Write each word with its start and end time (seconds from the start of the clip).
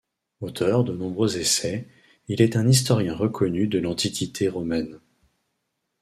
Auteur 0.39 0.83
de 0.83 0.93
nombreux 0.93 1.37
essais, 1.37 1.87
il 2.27 2.41
est 2.41 2.55
un 2.55 2.67
historien 2.67 3.13
reconnu 3.15 3.67
de 3.67 3.77
l'Antiquité 3.77 4.49
romaine. 4.49 4.99